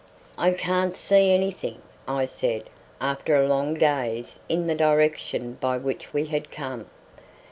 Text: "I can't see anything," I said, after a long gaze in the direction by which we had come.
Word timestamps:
"I 0.35 0.49
can't 0.53 0.95
see 0.95 1.31
anything," 1.31 1.79
I 2.07 2.25
said, 2.25 2.71
after 2.99 3.35
a 3.35 3.45
long 3.45 3.75
gaze 3.75 4.39
in 4.49 4.65
the 4.65 4.73
direction 4.73 5.59
by 5.61 5.77
which 5.77 6.11
we 6.11 6.25
had 6.25 6.49
come. 6.49 6.87